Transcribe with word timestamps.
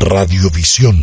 Radiovisión. 0.00 0.96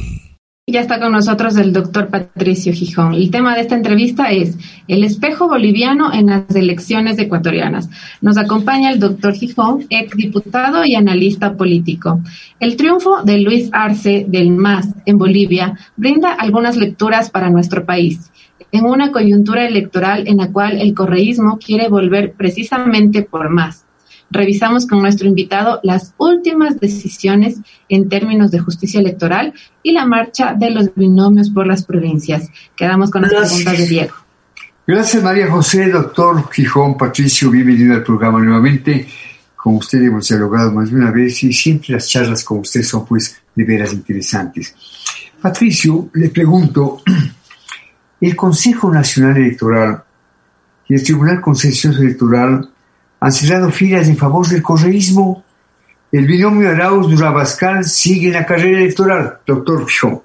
Ya 0.68 0.80
está 0.80 1.00
con 1.00 1.12
nosotros 1.12 1.58
el 1.58 1.74
doctor 1.74 2.08
Patricio 2.08 2.74
Gijón. 2.74 3.14
El 3.14 3.30
tema 3.30 3.54
de 3.54 3.62
esta 3.62 3.76
entrevista 3.76 4.32
es 4.32 4.58
el 4.88 5.04
espejo 5.04 5.48
boliviano 5.48 6.12
en 6.14 6.28
las 6.28 6.56
elecciones 6.56 7.20
ecuatorianas. 7.20 7.90
Nos 8.22 8.38
acompaña 8.38 8.90
el 8.90 9.00
doctor 9.00 9.34
Gijón, 9.34 9.86
exdiputado 9.90 10.86
y 10.86 10.96
analista 10.96 11.56
político. 11.56 12.22
El 12.60 12.78
triunfo 12.78 13.22
de 13.24 13.40
Luis 13.40 13.70
Arce 13.74 14.26
del 14.28 14.52
MAS 14.52 14.88
en 15.06 15.18
Bolivia 15.18 15.78
brinda 15.98 16.32
algunas 16.32 16.78
lecturas 16.78 17.30
para 17.30 17.50
nuestro 17.50 17.86
país 17.86 18.32
en 18.72 18.86
una 18.86 19.12
coyuntura 19.12 19.68
electoral 19.68 20.28
en 20.28 20.38
la 20.38 20.52
cual 20.52 20.82
el 20.82 20.94
correísmo 20.94 21.60
quiere 21.64 21.90
volver 21.90 22.34
precisamente 22.34 23.22
por 23.22 23.50
más 23.50 23.85
revisamos 24.36 24.86
con 24.86 25.02
nuestro 25.02 25.28
invitado 25.28 25.80
las 25.84 26.14
últimas 26.18 26.80
decisiones 26.80 27.58
en 27.90 28.10
términos 28.10 28.52
de 28.52 28.60
justicia 28.60 29.00
electoral 29.00 29.54
y 29.82 29.94
la 29.94 30.06
marcha 30.06 30.54
de 30.54 30.72
los 30.72 30.94
binomios 30.96 31.50
por 31.50 31.66
las 31.66 31.86
provincias. 31.86 32.50
Quedamos 32.76 33.10
con 33.10 33.24
las 33.24 33.32
preguntas 33.32 33.78
de 33.78 33.88
Diego. 33.88 34.14
Gracias 34.88 35.24
María 35.24 35.50
José, 35.50 35.90
doctor 35.90 36.52
Gijón, 36.52 36.96
Patricio, 36.96 37.50
bienvenido 37.50 37.96
al 37.96 38.04
programa 38.04 38.40
nuevamente. 38.40 39.08
Con 39.56 39.78
usted 39.78 40.04
hemos 40.04 40.28
dialogado 40.28 40.72
más 40.72 40.92
de 40.92 40.96
una 40.98 41.10
vez 41.10 41.44
y 41.44 41.52
siempre 41.52 41.94
las 41.94 42.08
charlas 42.08 42.44
con 42.44 42.60
usted 42.60 42.84
son 42.84 43.04
pues 43.06 43.42
de 43.56 43.64
veras 43.64 43.94
interesantes. 43.94 44.76
Patricio, 45.42 46.10
le 46.14 46.30
pregunto, 46.30 47.02
el 48.22 48.36
Consejo 48.36 48.92
Nacional 48.94 49.38
Electoral 49.38 50.04
y 50.88 50.94
el 50.94 51.04
Tribunal 51.04 51.42
Concesionario 51.42 52.06
Electoral 52.06 52.70
han 53.20 53.32
cerrado 53.32 53.72
filas 53.72 54.08
en 54.08 54.18
favor 54.18 54.48
del 54.48 54.62
correísmo. 54.62 55.44
El 56.12 56.26
binomio 56.26 56.70
Arauz-Durabascal 56.70 57.84
sigue 57.84 58.28
en 58.28 58.34
la 58.34 58.46
carrera 58.46 58.80
electoral, 58.80 59.40
doctor 59.46 59.86
Shaw. 59.88 60.24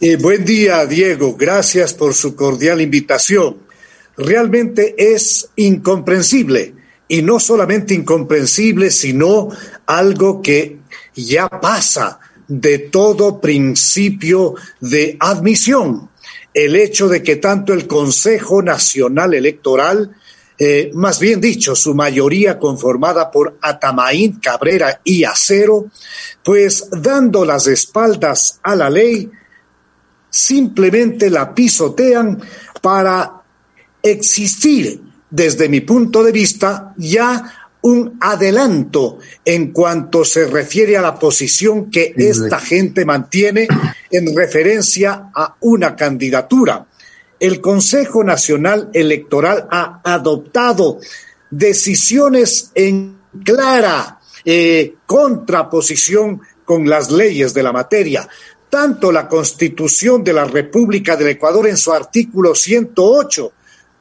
Eh, 0.00 0.16
buen 0.16 0.44
día, 0.44 0.86
Diego. 0.86 1.36
Gracias 1.36 1.92
por 1.92 2.14
su 2.14 2.36
cordial 2.36 2.80
invitación. 2.80 3.56
Realmente 4.16 4.94
es 4.96 5.50
incomprensible, 5.56 6.74
y 7.08 7.22
no 7.22 7.40
solamente 7.40 7.94
incomprensible, 7.94 8.90
sino 8.90 9.48
algo 9.86 10.42
que 10.42 10.78
ya 11.14 11.48
pasa 11.48 12.20
de 12.46 12.78
todo 12.78 13.40
principio 13.40 14.54
de 14.80 15.16
admisión. 15.18 16.10
El 16.54 16.76
hecho 16.76 17.08
de 17.08 17.22
que 17.22 17.36
tanto 17.36 17.72
el 17.72 17.86
Consejo 17.86 18.62
Nacional 18.62 19.34
Electoral 19.34 20.14
eh, 20.58 20.90
más 20.94 21.20
bien 21.20 21.40
dicho, 21.40 21.76
su 21.76 21.94
mayoría 21.94 22.58
conformada 22.58 23.30
por 23.30 23.58
Atamaín, 23.62 24.40
Cabrera 24.42 25.00
y 25.04 25.22
Acero, 25.22 25.86
pues 26.42 26.88
dando 26.90 27.44
las 27.44 27.68
espaldas 27.68 28.58
a 28.64 28.74
la 28.74 28.90
ley, 28.90 29.30
simplemente 30.28 31.30
la 31.30 31.54
pisotean 31.54 32.42
para 32.82 33.40
existir, 34.02 35.00
desde 35.30 35.68
mi 35.68 35.82
punto 35.82 36.24
de 36.24 36.32
vista, 36.32 36.92
ya 36.96 37.70
un 37.82 38.18
adelanto 38.20 39.18
en 39.44 39.70
cuanto 39.72 40.24
se 40.24 40.46
refiere 40.46 40.96
a 40.96 41.02
la 41.02 41.16
posición 41.16 41.88
que 41.88 42.12
esta 42.16 42.58
gente 42.58 43.04
mantiene 43.04 43.68
en 44.10 44.34
referencia 44.34 45.30
a 45.32 45.54
una 45.60 45.94
candidatura 45.94 46.87
el 47.40 47.60
Consejo 47.60 48.24
Nacional 48.24 48.90
Electoral 48.92 49.66
ha 49.70 50.00
adoptado 50.04 50.98
decisiones 51.50 52.70
en 52.74 53.18
clara 53.44 54.18
eh, 54.44 54.94
contraposición 55.06 56.40
con 56.64 56.88
las 56.88 57.10
leyes 57.10 57.54
de 57.54 57.62
la 57.62 57.72
materia. 57.72 58.28
Tanto 58.68 59.10
la 59.10 59.28
Constitución 59.28 60.22
de 60.22 60.32
la 60.32 60.44
República 60.44 61.16
del 61.16 61.28
Ecuador 61.28 61.68
en 61.68 61.76
su 61.76 61.92
artículo 61.92 62.54
108 62.54 63.52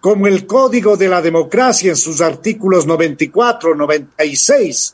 como 0.01 0.27
el 0.27 0.45
Código 0.45 0.97
de 0.97 1.07
la 1.07 1.21
Democracia 1.21 1.89
en 1.89 1.95
sus 1.95 2.21
artículos 2.21 2.85
94, 2.85 3.75
96 3.75 4.93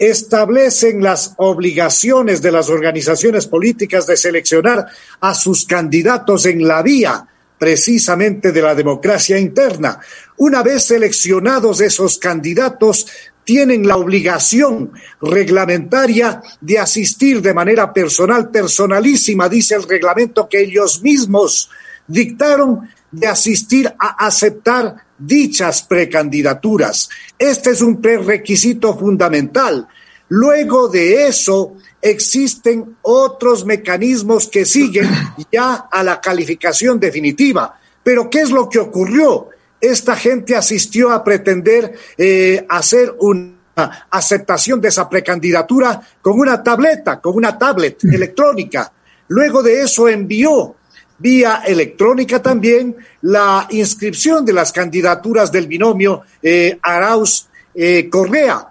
establecen 0.00 1.02
las 1.02 1.34
obligaciones 1.36 2.40
de 2.40 2.50
las 2.50 2.70
organizaciones 2.70 3.46
políticas 3.46 4.06
de 4.06 4.16
seleccionar 4.16 4.86
a 5.20 5.34
sus 5.34 5.66
candidatos 5.66 6.46
en 6.46 6.66
la 6.66 6.82
vía 6.82 7.26
precisamente 7.60 8.52
de 8.52 8.62
la 8.62 8.74
democracia 8.74 9.38
interna. 9.38 10.00
Una 10.38 10.62
vez 10.62 10.84
seleccionados 10.84 11.82
esos 11.82 12.16
candidatos, 12.16 13.06
tienen 13.44 13.86
la 13.86 13.98
obligación 13.98 14.92
reglamentaria 15.20 16.40
de 16.58 16.78
asistir 16.78 17.42
de 17.42 17.52
manera 17.52 17.92
personal, 17.92 18.50
personalísima, 18.50 19.46
dice 19.50 19.74
el 19.74 19.82
reglamento 19.82 20.48
que 20.48 20.62
ellos 20.62 21.02
mismos 21.02 21.68
dictaron, 22.06 22.88
de 23.10 23.26
asistir 23.26 23.92
a 23.98 24.24
aceptar 24.24 24.94
dichas 25.18 25.82
precandidaturas. 25.82 27.10
Este 27.38 27.70
es 27.70 27.82
un 27.82 28.00
prerequisito 28.00 28.96
fundamental. 28.96 29.86
Luego 30.30 30.88
de 30.88 31.26
eso, 31.26 31.74
existen 32.00 32.96
otros 33.02 33.64
mecanismos 33.64 34.46
que 34.46 34.64
siguen 34.64 35.08
ya 35.52 35.88
a 35.90 36.02
la 36.04 36.20
calificación 36.20 37.00
definitiva. 37.00 37.78
Pero 38.02 38.30
¿qué 38.30 38.42
es 38.42 38.50
lo 38.50 38.68
que 38.68 38.78
ocurrió? 38.78 39.48
Esta 39.80 40.14
gente 40.14 40.54
asistió 40.54 41.10
a 41.10 41.24
pretender 41.24 41.94
eh, 42.16 42.64
hacer 42.68 43.14
una 43.18 44.06
aceptación 44.08 44.80
de 44.80 44.88
esa 44.88 45.08
precandidatura 45.08 46.00
con 46.22 46.38
una 46.38 46.62
tableta, 46.62 47.20
con 47.20 47.34
una 47.34 47.58
tablet 47.58 48.04
electrónica. 48.04 48.92
Luego 49.28 49.64
de 49.64 49.82
eso 49.82 50.08
envió 50.08 50.76
vía 51.18 51.62
electrónica 51.66 52.40
también 52.40 52.96
la 53.22 53.66
inscripción 53.70 54.44
de 54.44 54.52
las 54.52 54.70
candidaturas 54.70 55.50
del 55.50 55.66
binomio 55.66 56.22
eh, 56.40 56.78
Arauz-Correa. 56.80 58.58
Eh, 58.58 58.69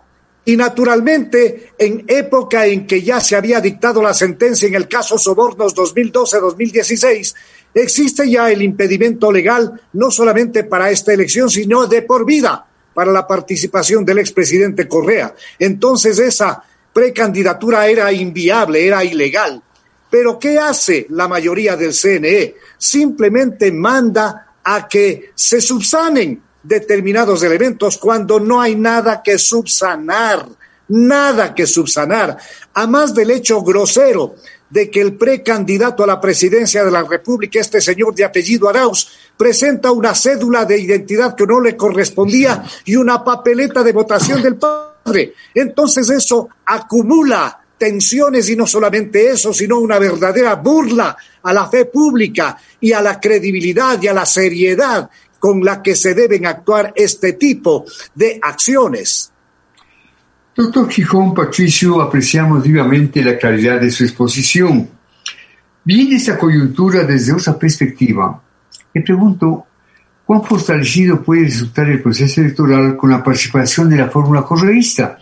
y 0.50 0.58
naturalmente, 0.58 1.74
en 1.78 2.06
época 2.08 2.66
en 2.66 2.88
que 2.88 3.04
ya 3.04 3.20
se 3.20 3.36
había 3.36 3.62
dictado 3.62 4.02
la 4.02 4.16
sentencia 4.16 4.68
en 4.68 4.74
el 4.74 4.88
caso 4.88 5.16
Sobornos 5.16 5.76
2012-2016, 5.76 7.36
existe 7.72 8.28
ya 8.28 8.50
el 8.50 8.64
impedimento 8.64 9.32
legal 9.32 9.80
no 9.94 10.09
solamente 10.09 10.64
para 10.64 10.90
esta 10.90 11.14
elección, 11.14 11.52
sino 11.52 11.86
de 11.86 12.02
por 12.02 12.26
vida 12.26 12.66
para 12.96 13.12
la 13.12 13.28
participación 13.28 14.04
del 14.04 14.18
expresidente 14.18 14.88
Correa. 14.88 15.36
Entonces 15.59 16.18
esa 16.18 16.64
precandidatura 16.92 17.88
era 17.88 18.12
inviable, 18.12 18.88
era 18.88 19.04
ilegal. 19.04 19.62
Pero 20.09 20.40
¿qué 20.40 20.58
hace 20.58 21.06
la 21.12 21.28
mayoría 21.28 21.78
del 21.78 21.94
CNE? 21.94 22.56
Simplemente 22.76 23.72
manda 23.72 24.56
a 24.64 24.88
que 24.88 25.30
se 25.36 25.62
subsanen 25.62 26.42
determinados 26.69 27.41
elementos 27.41 27.97
cuando 27.97 28.40
no 28.40 28.62
hay 28.62 28.75
nada 28.75 29.24
que 29.24 29.40
subsanar, 29.40 30.47
nada 30.88 31.56
que 31.56 31.66
subsanar, 31.66 32.38
a 32.76 32.85
más 32.85 33.16
del 33.16 33.32
hecho 33.32 33.64
grosero 33.64 34.35
de 34.70 34.91
que 34.91 35.02
el 35.02 35.17
precandidato 35.17 36.03
a 36.03 36.08
la 36.08 36.22
presidencia 36.22 36.85
de 36.85 36.91
la 36.91 37.02
República, 37.02 37.59
este 37.59 37.82
señor 37.82 38.14
de 38.14 38.23
apellido 38.23 38.70
Arauz, 38.70 39.09
presenta 39.35 39.91
una 39.91 40.14
cédula 40.14 40.64
de 40.64 40.79
identidad 40.79 41.35
que 41.35 41.47
no 41.47 41.59
le 41.59 41.76
correspondía 41.76 42.64
y 42.85 42.96
una 42.96 43.23
papeleta 43.23 43.82
de 43.82 43.91
votación 43.91 44.44
del 44.44 44.58
padre. 44.58 45.34
Entonces 45.55 46.08
eso 46.11 46.49
acumula 46.67 47.61
tensiones 47.79 48.47
y 48.47 48.55
no 48.55 48.67
solamente 48.67 49.28
eso, 49.32 49.52
sino 49.53 49.79
una 49.79 49.97
verdadera 49.97 50.53
burla 50.53 51.17
a 51.41 51.52
la 51.52 51.67
fe 51.67 51.85
pública 51.85 52.55
y 52.79 52.91
a 52.91 53.02
la 53.02 53.20
credibilidad 53.20 53.99
y 53.99 54.08
a 54.08 54.14
la 54.14 54.28
seriedad 54.28 55.09
con 55.40 55.64
la 55.64 55.82
que 55.82 55.96
se 55.96 56.14
deben 56.14 56.46
actuar 56.46 56.94
este 56.96 57.34
tipo 57.34 57.86
de 58.14 58.40
acciones. 58.41 59.32
Doctor 60.56 60.90
Gijón 60.90 61.34
Patricio, 61.34 62.02
apreciamos 62.02 62.64
vivamente 62.64 63.24
la 63.24 63.38
claridad 63.38 63.80
de 63.80 63.90
su 63.90 64.03
exposición. 64.03 64.90
Viendo 65.86 66.16
esta 66.16 66.38
coyuntura 66.38 67.03
desde 67.03 67.32
otra 67.32 67.58
perspectiva, 67.58 68.44
le 68.94 69.02
pregunto, 69.02 69.66
¿cuán 70.26 70.44
fortalecido 70.44 71.24
puede 71.24 71.46
resultar 71.46 71.90
el 71.90 72.02
proceso 72.02 72.42
electoral 72.42 72.97
con 72.97 73.09
la 73.09 73.24
participación 73.24 73.90
de 73.90 73.97
la 73.97 74.09
fórmula 74.09 74.44
correísta? 74.44 75.18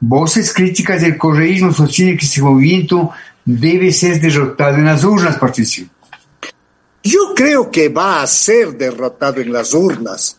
Voces 0.00 0.54
críticas 0.54 1.02
del 1.02 1.18
correísmo 1.18 1.72
sostienen 1.72 2.16
que 2.16 2.24
este 2.24 2.40
movimiento 2.40 3.10
debe 3.44 3.92
ser 3.92 4.20
derrotado 4.20 4.76
en 4.76 4.84
las 4.86 5.04
urnas, 5.04 5.36
Patricio. 5.36 5.86
Yo 7.10 7.32
creo 7.34 7.70
que 7.70 7.88
va 7.88 8.20
a 8.20 8.26
ser 8.26 8.76
derrotado 8.76 9.40
en 9.40 9.50
las 9.50 9.72
urnas, 9.72 10.36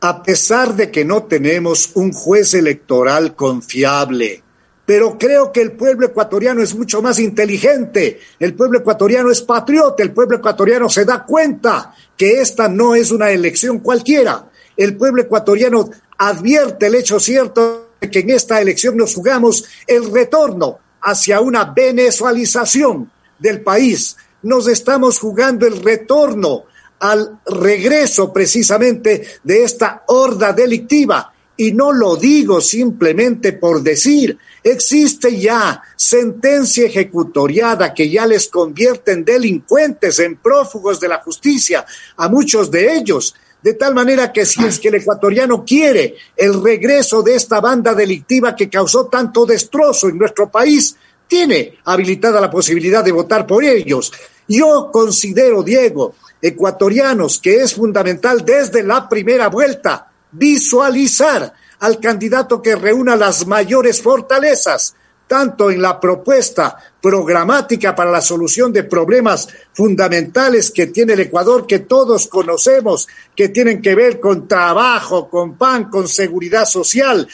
a 0.00 0.22
pesar 0.22 0.74
de 0.74 0.90
que 0.90 1.04
no 1.04 1.24
tenemos 1.24 1.90
un 1.92 2.10
juez 2.10 2.54
electoral 2.54 3.36
confiable. 3.36 4.42
Pero 4.86 5.18
creo 5.18 5.52
que 5.52 5.60
el 5.60 5.72
pueblo 5.72 6.06
ecuatoriano 6.06 6.62
es 6.62 6.74
mucho 6.74 7.02
más 7.02 7.18
inteligente, 7.18 8.18
el 8.38 8.54
pueblo 8.54 8.78
ecuatoriano 8.78 9.30
es 9.30 9.42
patriota, 9.42 10.02
el 10.02 10.12
pueblo 10.12 10.38
ecuatoriano 10.38 10.88
se 10.88 11.04
da 11.04 11.22
cuenta 11.22 11.94
que 12.16 12.40
esta 12.40 12.66
no 12.66 12.94
es 12.94 13.10
una 13.10 13.30
elección 13.30 13.80
cualquiera. 13.80 14.48
El 14.74 14.96
pueblo 14.96 15.20
ecuatoriano 15.20 15.90
advierte 16.16 16.86
el 16.86 16.94
hecho 16.94 17.20
cierto 17.20 17.90
de 18.00 18.10
que 18.10 18.20
en 18.20 18.30
esta 18.30 18.58
elección 18.58 18.96
nos 18.96 19.14
jugamos 19.14 19.66
el 19.86 20.10
retorno 20.10 20.78
hacia 21.02 21.40
una 21.40 21.74
venezualización 21.74 23.10
del 23.38 23.60
país. 23.60 24.16
Nos 24.46 24.68
estamos 24.68 25.18
jugando 25.18 25.66
el 25.66 25.82
retorno 25.82 26.66
al 27.00 27.40
regreso 27.46 28.32
precisamente 28.32 29.26
de 29.42 29.64
esta 29.64 30.04
horda 30.06 30.52
delictiva. 30.52 31.32
Y 31.56 31.72
no 31.72 31.90
lo 31.90 32.14
digo 32.14 32.60
simplemente 32.60 33.54
por 33.54 33.82
decir, 33.82 34.38
existe 34.62 35.36
ya 35.36 35.82
sentencia 35.96 36.86
ejecutoriada 36.86 37.92
que 37.92 38.08
ya 38.08 38.24
les 38.24 38.46
convierte 38.46 39.10
en 39.10 39.24
delincuentes, 39.24 40.20
en 40.20 40.36
prófugos 40.36 41.00
de 41.00 41.08
la 41.08 41.20
justicia, 41.22 41.84
a 42.16 42.28
muchos 42.28 42.70
de 42.70 42.94
ellos. 42.94 43.34
De 43.60 43.74
tal 43.74 43.96
manera 43.96 44.32
que 44.32 44.46
si 44.46 44.64
es 44.64 44.78
que 44.78 44.90
el 44.90 44.94
ecuatoriano 44.94 45.64
quiere 45.64 46.14
el 46.36 46.62
regreso 46.62 47.20
de 47.20 47.34
esta 47.34 47.60
banda 47.60 47.94
delictiva 47.94 48.54
que 48.54 48.70
causó 48.70 49.06
tanto 49.06 49.44
destrozo 49.44 50.08
en 50.08 50.18
nuestro 50.18 50.48
país, 50.48 50.94
tiene 51.26 51.78
habilitada 51.84 52.40
la 52.40 52.50
posibilidad 52.50 53.04
de 53.04 53.12
votar 53.12 53.46
por 53.46 53.64
ellos. 53.64 54.12
Yo 54.48 54.90
considero, 54.92 55.62
Diego, 55.62 56.14
ecuatorianos, 56.40 57.38
que 57.38 57.62
es 57.62 57.74
fundamental 57.74 58.44
desde 58.44 58.82
la 58.82 59.08
primera 59.08 59.48
vuelta 59.48 60.10
visualizar 60.32 61.52
al 61.80 61.98
candidato 62.00 62.62
que 62.62 62.76
reúna 62.76 63.16
las 63.16 63.46
mayores 63.46 64.00
fortalezas, 64.02 64.94
tanto 65.26 65.70
en 65.70 65.82
la 65.82 65.98
propuesta 65.98 66.76
programática 67.02 67.94
para 67.94 68.10
la 68.10 68.20
solución 68.20 68.72
de 68.72 68.84
problemas 68.84 69.48
fundamentales 69.72 70.70
que 70.70 70.86
tiene 70.86 71.14
el 71.14 71.20
Ecuador, 71.20 71.66
que 71.66 71.80
todos 71.80 72.28
conocemos, 72.28 73.08
que 73.34 73.48
tienen 73.48 73.82
que 73.82 73.94
ver 73.94 74.20
con 74.20 74.46
trabajo, 74.46 75.28
con 75.28 75.56
pan, 75.56 75.90
con 75.90 76.06
seguridad 76.06 76.64
social, 76.64 77.26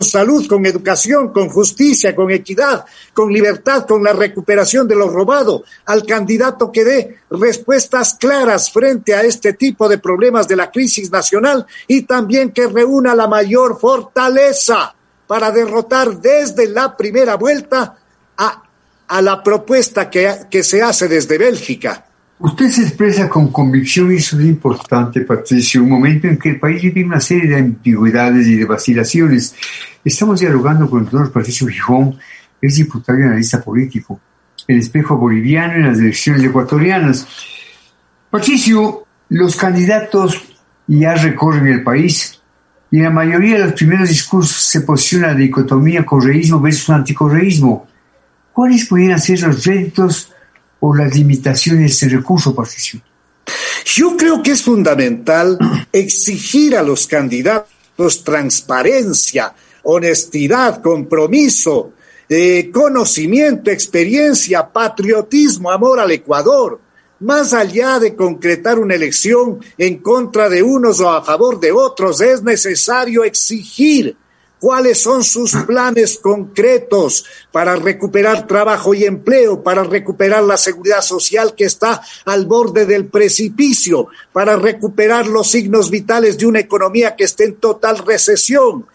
salud, 0.00 0.46
con 0.46 0.66
educación, 0.66 1.32
con 1.32 1.48
justicia, 1.48 2.14
con 2.14 2.30
equidad, 2.30 2.84
con 3.12 3.32
libertad, 3.32 3.86
con 3.86 4.02
la 4.02 4.12
recuperación 4.12 4.86
de 4.88 4.96
lo 4.96 5.08
robado, 5.08 5.64
al 5.86 6.04
candidato 6.04 6.70
que 6.70 6.84
dé 6.84 7.18
respuestas 7.30 8.14
claras 8.14 8.70
frente 8.70 9.14
a 9.14 9.22
este 9.22 9.54
tipo 9.54 9.88
de 9.88 9.98
problemas 9.98 10.48
de 10.48 10.56
la 10.56 10.70
crisis 10.70 11.10
nacional 11.10 11.66
y 11.86 12.02
también 12.02 12.52
que 12.52 12.66
reúna 12.66 13.14
la 13.14 13.28
mayor 13.28 13.78
fortaleza 13.78 14.94
para 15.26 15.50
derrotar 15.50 16.18
desde 16.18 16.68
la 16.68 16.96
primera 16.96 17.36
vuelta 17.36 17.96
a, 18.36 18.62
a 19.08 19.22
la 19.22 19.42
propuesta 19.42 20.10
que, 20.10 20.46
que 20.50 20.62
se 20.62 20.82
hace 20.82 21.08
desde 21.08 21.38
Bélgica. 21.38 22.06
Usted 22.44 22.68
se 22.68 22.82
expresa 22.82 23.26
con 23.26 23.50
convicción 23.50 24.12
y 24.12 24.16
eso 24.16 24.38
es 24.38 24.44
importante, 24.44 25.22
Patricio, 25.22 25.82
un 25.82 25.88
momento 25.88 26.26
en 26.28 26.36
que 26.36 26.50
el 26.50 26.60
país 26.60 26.82
vive 26.82 27.02
una 27.02 27.18
serie 27.18 27.48
de 27.48 27.58
ambigüedades 27.58 28.46
y 28.46 28.56
de 28.56 28.66
vacilaciones. 28.66 29.54
Estamos 30.04 30.40
dialogando 30.40 30.90
con 30.90 30.98
el 30.98 31.04
doctor 31.06 31.32
Patricio 31.32 31.66
Gijón, 31.68 32.18
es 32.60 32.76
diputado 32.76 33.18
y 33.18 33.22
analista 33.22 33.62
político, 33.62 34.20
el 34.68 34.78
espejo 34.78 35.16
boliviano 35.16 35.72
en 35.72 35.86
las 35.86 35.98
elecciones 35.98 36.44
ecuatorianas. 36.44 37.26
Patricio, 38.28 39.06
los 39.30 39.56
candidatos 39.56 40.44
ya 40.86 41.14
recorren 41.14 41.66
el 41.68 41.82
país 41.82 42.42
y 42.90 42.98
en 42.98 43.04
la 43.04 43.10
mayoría 43.10 43.54
de 43.54 43.64
los 43.64 43.72
primeros 43.72 44.10
discursos 44.10 44.54
se 44.54 44.82
posiciona 44.82 45.28
la 45.28 45.34
dicotomía 45.34 46.04
correísmo 46.04 46.60
versus 46.60 46.90
anticorreísmo. 46.90 47.86
¿Cuáles 48.52 48.84
podrían 48.84 49.18
ser 49.18 49.40
los 49.40 49.64
réditos 49.64 50.33
o 50.86 50.94
las 50.94 51.14
limitaciones 51.14 51.80
de 51.80 51.86
ese 51.86 52.08
recurso, 52.16 52.54
Patricio? 52.54 53.00
Yo 53.86 54.16
creo 54.18 54.42
que 54.42 54.50
es 54.50 54.62
fundamental 54.62 55.58
exigir 55.92 56.76
a 56.76 56.82
los 56.82 57.06
candidatos 57.06 58.22
transparencia, 58.22 59.54
honestidad, 59.84 60.82
compromiso, 60.82 61.92
eh, 62.28 62.70
conocimiento, 62.70 63.70
experiencia, 63.70 64.70
patriotismo, 64.70 65.70
amor 65.70 66.00
al 66.00 66.10
Ecuador. 66.10 66.80
Más 67.20 67.54
allá 67.54 67.98
de 67.98 68.14
concretar 68.14 68.78
una 68.78 68.94
elección 68.94 69.60
en 69.78 69.98
contra 69.98 70.50
de 70.50 70.62
unos 70.62 71.00
o 71.00 71.10
a 71.10 71.24
favor 71.24 71.60
de 71.60 71.72
otros, 71.72 72.20
es 72.20 72.42
necesario 72.42 73.24
exigir 73.24 74.16
cuáles 74.64 75.02
son 75.02 75.22
sus 75.22 75.54
planes 75.66 76.18
concretos 76.18 77.26
para 77.52 77.76
recuperar 77.76 78.46
trabajo 78.46 78.94
y 78.94 79.04
empleo, 79.04 79.62
para 79.62 79.84
recuperar 79.84 80.42
la 80.42 80.56
seguridad 80.56 81.02
social 81.02 81.54
que 81.54 81.66
está 81.66 82.00
al 82.24 82.46
borde 82.46 82.86
del 82.86 83.04
precipicio, 83.04 84.08
para 84.32 84.56
recuperar 84.56 85.26
los 85.26 85.50
signos 85.50 85.90
vitales 85.90 86.38
de 86.38 86.46
una 86.46 86.60
economía 86.60 87.14
que 87.14 87.24
esté 87.24 87.44
en 87.44 87.56
total 87.56 87.98
recesión. 87.98 88.86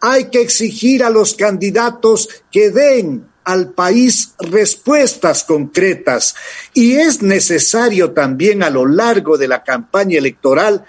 Hay 0.00 0.30
que 0.30 0.40
exigir 0.40 1.04
a 1.04 1.10
los 1.10 1.34
candidatos 1.34 2.26
que 2.50 2.70
den 2.70 3.26
al 3.44 3.72
país 3.72 4.32
respuestas 4.38 5.44
concretas 5.44 6.34
y 6.72 6.94
es 6.94 7.20
necesario 7.20 8.12
también 8.12 8.62
a 8.62 8.70
lo 8.70 8.86
largo 8.86 9.36
de 9.36 9.48
la 9.48 9.64
campaña 9.64 10.16
electoral 10.16 10.86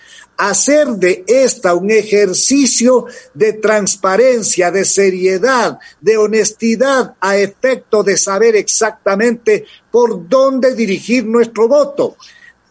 hacer 0.50 0.88
de 0.88 1.24
esta 1.28 1.76
un 1.76 1.92
ejercicio 1.92 3.06
de 3.36 3.54
transparencia, 3.54 4.72
de 4.72 4.86
seriedad, 4.86 5.78
de 6.00 6.18
honestidad, 6.18 7.14
a 7.20 7.38
efecto 7.38 8.02
de 8.02 8.18
saber 8.18 8.56
exactamente 8.56 9.66
por 9.92 10.28
dónde 10.28 10.74
dirigir 10.74 11.26
nuestro 11.26 11.68
voto. 11.68 12.18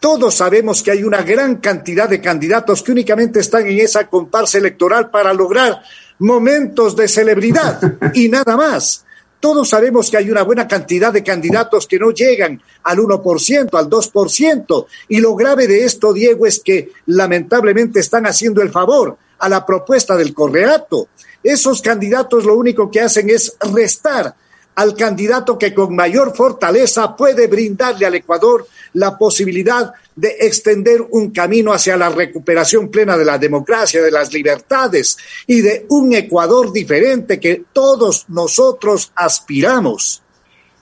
Todos 0.01 0.35
sabemos 0.35 0.83
que 0.83 0.91
hay 0.91 1.03
una 1.03 1.21
gran 1.21 1.57
cantidad 1.57 2.09
de 2.09 2.19
candidatos 2.19 2.83
que 2.83 2.91
únicamente 2.91 3.39
están 3.39 3.65
en 3.67 3.79
esa 3.79 4.07
comparsa 4.07 4.57
electoral 4.57 5.09
para 5.09 5.33
lograr 5.33 5.81
momentos 6.19 6.95
de 6.95 7.07
celebridad 7.07 7.79
y 8.13 8.27
nada 8.27 8.57
más. 8.57 9.05
Todos 9.41 9.69
sabemos 9.69 10.11
que 10.11 10.17
hay 10.17 10.29
una 10.29 10.43
buena 10.43 10.67
cantidad 10.67 11.11
de 11.11 11.23
candidatos 11.23 11.87
que 11.87 11.97
no 11.97 12.11
llegan 12.11 12.61
al 12.83 12.99
1%, 12.99 13.73
al 13.73 13.89
2%. 13.89 14.85
Y 15.09 15.19
lo 15.19 15.35
grave 15.35 15.67
de 15.67 15.83
esto, 15.83 16.13
Diego, 16.13 16.45
es 16.45 16.59
que 16.59 16.91
lamentablemente 17.07 17.99
están 17.99 18.27
haciendo 18.27 18.61
el 18.61 18.69
favor 18.69 19.17
a 19.39 19.49
la 19.49 19.65
propuesta 19.65 20.15
del 20.15 20.35
correato. 20.35 21.07
Esos 21.43 21.81
candidatos 21.81 22.45
lo 22.45 22.55
único 22.55 22.91
que 22.91 23.01
hacen 23.01 23.31
es 23.31 23.57
restar 23.73 24.35
al 24.75 24.95
candidato 24.95 25.57
que 25.57 25.73
con 25.73 25.95
mayor 25.95 26.35
fortaleza 26.35 27.15
puede 27.15 27.47
brindarle 27.47 28.05
al 28.05 28.15
Ecuador 28.15 28.67
la 28.93 29.17
posibilidad 29.17 29.93
de 30.15 30.37
extender 30.41 31.01
un 31.11 31.31
camino 31.31 31.73
hacia 31.73 31.97
la 31.97 32.09
recuperación 32.09 32.89
plena 32.89 33.17
de 33.17 33.25
la 33.25 33.37
democracia, 33.37 34.01
de 34.01 34.11
las 34.11 34.33
libertades 34.33 35.17
y 35.47 35.61
de 35.61 35.85
un 35.89 36.13
Ecuador 36.13 36.71
diferente 36.71 37.39
que 37.39 37.63
todos 37.71 38.25
nosotros 38.29 39.11
aspiramos. 39.15 40.21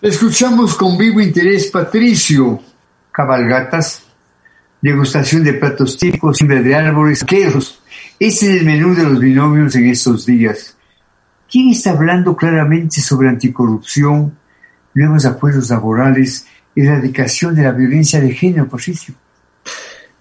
Escuchamos 0.02 0.76
con 0.76 0.98
vivo 0.98 1.20
interés 1.20 1.68
Patricio, 1.68 2.62
cabalgatas, 3.12 4.04
degustación 4.82 5.44
de 5.44 5.54
platos 5.54 5.98
típicos, 5.98 6.38
siembra 6.38 6.62
de 6.62 6.74
árboles, 6.74 7.24
queros. 7.24 7.82
Ese 8.20 8.48
es 8.48 8.60
el 8.62 8.66
menú 8.66 8.96
de 8.96 9.04
los 9.04 9.20
binomios 9.20 9.76
en 9.76 9.88
estos 9.88 10.26
días. 10.26 10.78
¿Quién 11.52 11.70
está 11.72 11.92
hablando 11.92 12.36
claramente 12.36 13.02
sobre 13.02 13.28
anticorrupción, 13.28 14.38
nuevos 14.94 15.26
acuerdos 15.26 15.72
laborales, 15.72 16.46
erradicación 16.76 17.56
de 17.56 17.64
la 17.64 17.72
violencia 17.72 18.22
de 18.22 18.32
género, 18.34 18.70
Patricio? 18.70 19.16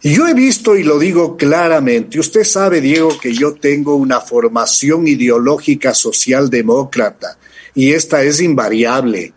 Yo 0.01 0.27
he 0.27 0.33
visto 0.33 0.75
y 0.75 0.85
lo 0.85 0.99
digo 0.99 1.37
claramente, 1.37 2.19
usted 2.19 2.45
sabe, 2.45 2.81
Diego, 2.81 3.11
que 3.21 3.35
yo 3.35 3.53
tengo 3.53 3.97
una 3.97 4.23
formación 4.23 5.07
ideológica 5.07 5.93
socialdemócrata 5.93 7.37
y 7.75 7.93
esta 7.93 8.23
es 8.23 8.41
invariable. 8.41 9.35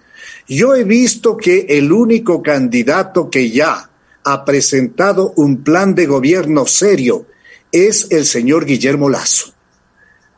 Yo 0.48 0.76
he 0.76 0.86
visto 0.86 1.36
que 1.36 1.66
el 1.68 1.92
único 1.92 2.42
candidato 2.42 3.30
que 3.30 3.52
ya 3.52 3.90
ha 4.24 4.46
presentado 4.46 5.34
un 5.36 5.62
plan 5.62 5.94
de 5.94 6.06
gobierno 6.06 6.66
serio 6.66 7.26
es 7.70 8.08
el 8.12 8.26
señor 8.26 8.66
Guillermo 8.66 9.10
Lazo 9.10 9.51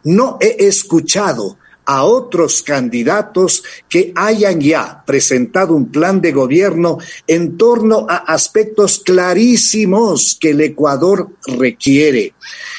no 0.03 0.37
he 0.39 0.65
escuchado 0.67 1.57
a 1.85 2.03
otros 2.03 2.63
candidatos 2.63 3.63
que 3.89 4.13
hayan 4.15 4.61
ya 4.61 5.03
presentado 5.05 5.75
un 5.75 5.91
plan 5.91 6.21
de 6.21 6.31
gobierno 6.31 6.97
en 7.27 7.57
torno 7.57 8.05
a 8.09 8.17
aspectos 8.17 9.01
clarísimos 9.03 10.37
que 10.39 10.51
el 10.51 10.61
Ecuador 10.61 11.29
requiere. 11.45 12.33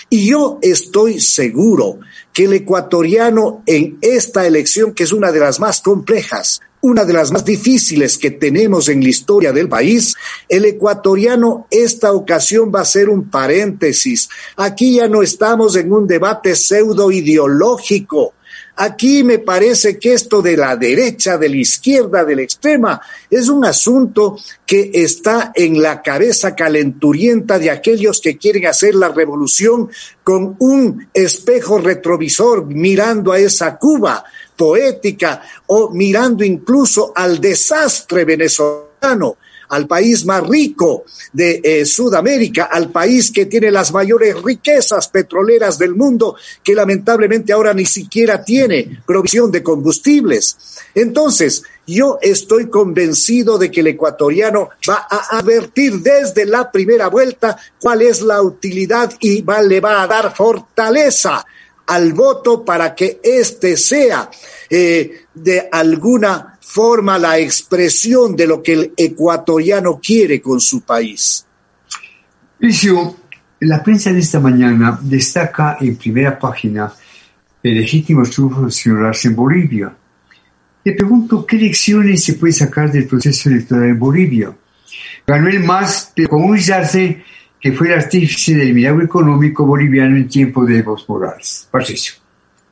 Y 0.08 0.28
yo 0.28 0.58
estoy 0.62 1.20
seguro 1.20 1.98
que 2.34 2.44
el 2.44 2.52
ecuatoriano 2.52 3.62
en 3.64 3.96
esta 4.02 4.46
elección, 4.46 4.92
que 4.92 5.04
es 5.04 5.12
una 5.12 5.32
de 5.32 5.38
las 5.38 5.60
más 5.60 5.80
complejas, 5.80 6.60
una 6.80 7.04
de 7.04 7.14
las 7.14 7.32
más 7.32 7.44
difíciles 7.44 8.18
que 8.18 8.32
tenemos 8.32 8.88
en 8.90 9.02
la 9.02 9.08
historia 9.08 9.52
del 9.52 9.68
país, 9.68 10.14
el 10.48 10.66
ecuatoriano 10.66 11.66
esta 11.70 12.12
ocasión 12.12 12.70
va 12.74 12.80
a 12.80 12.84
ser 12.84 13.08
un 13.08 13.30
paréntesis. 13.30 14.28
Aquí 14.56 14.96
ya 14.96 15.08
no 15.08 15.22
estamos 15.22 15.76
en 15.76 15.92
un 15.92 16.06
debate 16.06 16.54
pseudo 16.56 17.10
ideológico 17.10 18.34
Aquí 18.76 19.22
me 19.22 19.38
parece 19.38 19.98
que 20.00 20.14
esto 20.14 20.42
de 20.42 20.56
la 20.56 20.76
derecha, 20.76 21.38
de 21.38 21.48
la 21.48 21.56
izquierda, 21.56 22.24
de 22.24 22.34
la 22.34 22.42
extrema, 22.42 23.00
es 23.30 23.48
un 23.48 23.64
asunto 23.64 24.36
que 24.66 24.90
está 24.92 25.52
en 25.54 25.80
la 25.80 26.02
cabeza 26.02 26.56
calenturienta 26.56 27.58
de 27.60 27.70
aquellos 27.70 28.20
que 28.20 28.36
quieren 28.36 28.66
hacer 28.66 28.96
la 28.96 29.10
revolución 29.10 29.88
con 30.24 30.56
un 30.58 31.06
espejo 31.14 31.78
retrovisor 31.78 32.66
mirando 32.66 33.30
a 33.30 33.38
esa 33.38 33.76
Cuba 33.76 34.24
poética 34.56 35.42
o 35.66 35.90
mirando 35.90 36.42
incluso 36.42 37.12
al 37.14 37.40
desastre 37.40 38.24
venezolano 38.24 39.36
al 39.74 39.86
país 39.88 40.24
más 40.24 40.46
rico 40.46 41.04
de 41.32 41.60
eh, 41.62 41.84
Sudamérica, 41.84 42.64
al 42.64 42.90
país 42.90 43.32
que 43.32 43.46
tiene 43.46 43.70
las 43.70 43.92
mayores 43.92 44.40
riquezas 44.40 45.08
petroleras 45.08 45.78
del 45.78 45.96
mundo, 45.96 46.36
que 46.62 46.74
lamentablemente 46.74 47.52
ahora 47.52 47.74
ni 47.74 47.84
siquiera 47.84 48.44
tiene 48.44 49.02
provisión 49.04 49.50
de 49.50 49.62
combustibles. 49.62 50.56
Entonces, 50.94 51.64
yo 51.86 52.18
estoy 52.22 52.70
convencido 52.70 53.58
de 53.58 53.70
que 53.70 53.80
el 53.80 53.88
ecuatoriano 53.88 54.70
va 54.88 55.06
a 55.10 55.38
advertir 55.38 55.94
desde 56.00 56.46
la 56.46 56.70
primera 56.70 57.08
vuelta 57.08 57.58
cuál 57.80 58.02
es 58.02 58.22
la 58.22 58.40
utilidad 58.42 59.12
y 59.20 59.42
le 59.42 59.80
va 59.80 60.02
a 60.02 60.06
dar 60.06 60.34
fortaleza 60.34 61.44
al 61.86 62.12
voto 62.12 62.64
para 62.64 62.94
que 62.94 63.20
éste 63.22 63.76
sea 63.76 64.30
eh, 64.70 65.26
de 65.34 65.68
alguna 65.70 66.53
forma 66.66 67.18
la 67.18 67.38
expresión 67.38 68.34
de 68.34 68.46
lo 68.46 68.62
que 68.62 68.72
el 68.72 68.92
ecuatoriano 68.96 70.00
quiere 70.02 70.40
con 70.40 70.60
su 70.60 70.80
país. 70.80 71.46
La 73.60 73.82
prensa 73.82 74.12
de 74.12 74.18
esta 74.18 74.40
mañana 74.40 74.98
destaca 75.00 75.76
en 75.80 75.96
primera 75.96 76.38
página 76.38 76.92
el 77.62 77.74
legítimo 77.74 78.22
triunfo 78.24 78.68
Arce 79.06 79.28
en 79.28 79.36
Bolivia. 79.36 79.96
Le 80.84 80.92
pregunto 80.92 81.46
qué 81.46 81.56
lecciones 81.56 82.24
se 82.24 82.34
puede 82.34 82.52
sacar 82.52 82.90
del 82.90 83.06
proceso 83.06 83.48
electoral 83.48 83.90
en 83.90 83.98
Bolivia. 83.98 84.54
Ganó 85.26 85.48
el 85.48 85.64
MAS, 85.64 86.12
pero 86.14 86.28
con 86.28 86.44
un 86.44 86.58
que 86.58 87.72
fue 87.72 87.88
el 87.88 87.94
artífice 87.94 88.54
del 88.54 88.74
milagro 88.74 89.04
económico 89.04 89.64
boliviano 89.64 90.16
en 90.16 90.28
tiempo 90.28 90.66
de 90.66 90.78
Evo 90.78 90.98
Morales. 91.08 91.66
Patricio. 91.70 92.23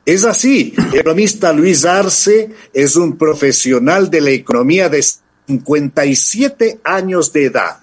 Es 0.05 0.25
así, 0.25 0.73
el 0.91 0.99
economista 0.99 1.53
Luis 1.53 1.85
Arce 1.85 2.49
es 2.73 2.97
un 2.97 3.17
profesional 3.17 4.09
de 4.09 4.19
la 4.19 4.31
economía 4.31 4.89
de 4.89 5.01
57 5.47 6.79
años 6.83 7.31
de 7.31 7.45
edad. 7.45 7.77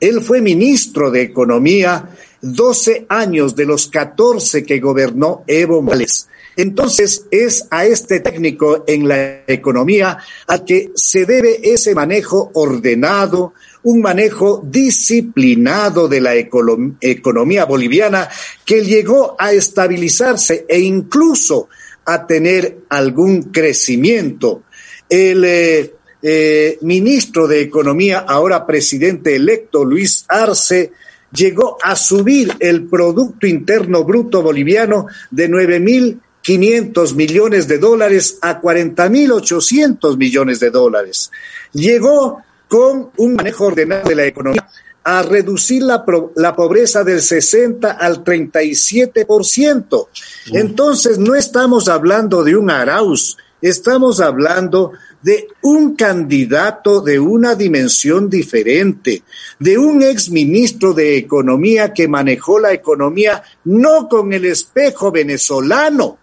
Él 0.00 0.20
fue 0.20 0.40
ministro 0.40 1.12
de 1.12 1.22
Economía 1.22 2.10
12 2.40 3.06
años 3.08 3.54
de 3.54 3.66
los 3.66 3.86
14 3.86 4.64
que 4.64 4.80
gobernó 4.80 5.44
Evo 5.46 5.80
Morales. 5.80 6.28
Entonces 6.56 7.26
es 7.30 7.66
a 7.70 7.86
este 7.86 8.18
técnico 8.18 8.82
en 8.86 9.06
la 9.06 9.44
economía 9.46 10.18
a 10.48 10.64
que 10.64 10.90
se 10.96 11.24
debe 11.24 11.60
ese 11.62 11.94
manejo 11.94 12.50
ordenado, 12.54 13.54
un 13.82 14.00
manejo 14.00 14.62
disciplinado 14.64 16.08
de 16.08 16.20
la 16.20 16.34
economía 16.34 17.64
boliviana 17.64 18.28
que 18.64 18.84
llegó 18.84 19.36
a 19.38 19.52
estabilizarse 19.52 20.66
e 20.68 20.80
incluso 20.80 21.68
a 22.04 22.26
tener 22.26 22.80
algún 22.88 23.44
crecimiento. 23.44 24.64
El 25.08 25.44
eh, 25.44 25.94
eh, 26.22 26.78
ministro 26.82 27.48
de 27.48 27.62
Economía, 27.62 28.18
ahora 28.20 28.66
presidente 28.66 29.36
electo, 29.36 29.84
Luis 29.84 30.24
Arce, 30.28 30.92
llegó 31.32 31.78
a 31.82 31.96
subir 31.96 32.54
el 32.58 32.86
Producto 32.86 33.46
Interno 33.46 34.04
Bruto 34.04 34.42
Boliviano 34.42 35.06
de 35.30 35.48
9.500 35.48 37.14
millones 37.14 37.68
de 37.68 37.78
dólares 37.78 38.38
a 38.42 38.60
40.800 38.60 40.16
millones 40.16 40.60
de 40.60 40.70
dólares. 40.70 41.30
Llegó 41.72 42.42
con 42.70 43.10
un 43.16 43.34
manejo 43.34 43.66
ordenado 43.66 44.08
de 44.08 44.14
la 44.14 44.24
economía 44.26 44.68
a 45.02 45.22
reducir 45.22 45.82
la, 45.82 46.04
la 46.36 46.54
pobreza 46.54 47.02
del 47.02 47.20
60 47.20 47.90
al 47.90 48.22
37%. 48.22 50.06
Entonces, 50.52 51.18
no 51.18 51.34
estamos 51.34 51.88
hablando 51.88 52.44
de 52.44 52.54
un 52.54 52.70
Arauz, 52.70 53.36
estamos 53.60 54.20
hablando 54.20 54.92
de 55.20 55.48
un 55.62 55.96
candidato 55.96 57.00
de 57.00 57.18
una 57.18 57.56
dimensión 57.56 58.30
diferente, 58.30 59.24
de 59.58 59.76
un 59.76 60.04
exministro 60.04 60.94
de 60.94 61.16
Economía 61.16 61.92
que 61.92 62.06
manejó 62.06 62.60
la 62.60 62.72
economía 62.72 63.42
no 63.64 64.08
con 64.08 64.32
el 64.32 64.44
espejo 64.44 65.10
venezolano, 65.10 66.18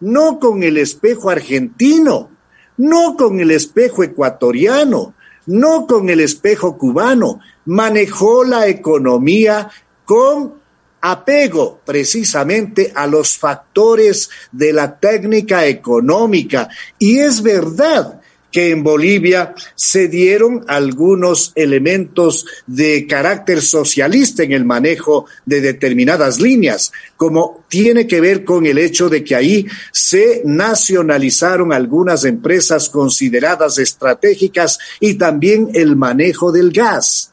no 0.00 0.40
con 0.40 0.64
el 0.64 0.76
espejo 0.76 1.30
argentino, 1.30 2.30
no 2.78 3.16
con 3.16 3.38
el 3.38 3.52
espejo 3.52 4.02
ecuatoriano, 4.02 5.14
no 5.46 5.86
con 5.86 6.08
el 6.08 6.20
espejo 6.20 6.76
cubano, 6.78 7.40
manejó 7.66 8.44
la 8.44 8.66
economía 8.66 9.70
con 10.04 10.54
apego 11.00 11.80
precisamente 11.84 12.90
a 12.94 13.06
los 13.06 13.36
factores 13.36 14.30
de 14.50 14.72
la 14.72 14.98
técnica 14.98 15.66
económica. 15.66 16.68
Y 16.98 17.18
es 17.18 17.42
verdad 17.42 18.22
que 18.54 18.70
en 18.70 18.84
Bolivia 18.84 19.52
se 19.74 20.06
dieron 20.06 20.64
algunos 20.68 21.50
elementos 21.56 22.46
de 22.68 23.04
carácter 23.04 23.60
socialista 23.60 24.44
en 24.44 24.52
el 24.52 24.64
manejo 24.64 25.26
de 25.44 25.60
determinadas 25.60 26.40
líneas, 26.40 26.92
como 27.16 27.64
tiene 27.68 28.06
que 28.06 28.20
ver 28.20 28.44
con 28.44 28.64
el 28.64 28.78
hecho 28.78 29.08
de 29.08 29.24
que 29.24 29.34
ahí 29.34 29.66
se 29.90 30.42
nacionalizaron 30.44 31.72
algunas 31.72 32.24
empresas 32.24 32.88
consideradas 32.90 33.78
estratégicas 33.78 34.78
y 35.00 35.14
también 35.14 35.70
el 35.74 35.96
manejo 35.96 36.52
del 36.52 36.70
gas. 36.70 37.32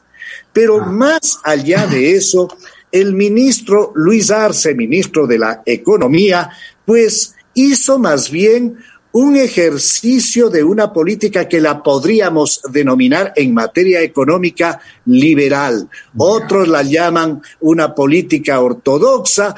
Pero 0.52 0.80
ah. 0.80 0.86
más 0.86 1.38
allá 1.44 1.86
de 1.86 2.16
eso, 2.16 2.48
el 2.90 3.14
ministro 3.14 3.92
Luis 3.94 4.32
Arce, 4.32 4.74
ministro 4.74 5.28
de 5.28 5.38
la 5.38 5.62
Economía, 5.66 6.50
pues 6.84 7.36
hizo 7.54 8.00
más 8.00 8.28
bien 8.28 8.78
un 9.12 9.36
ejercicio 9.36 10.48
de 10.48 10.64
una 10.64 10.92
política 10.92 11.46
que 11.48 11.60
la 11.60 11.82
podríamos 11.82 12.60
denominar 12.70 13.32
en 13.36 13.52
materia 13.54 14.00
económica 14.00 14.80
liberal. 15.06 15.88
Otros 16.16 16.68
la 16.68 16.82
llaman 16.82 17.42
una 17.60 17.94
política 17.94 18.60
ortodoxa. 18.60 19.54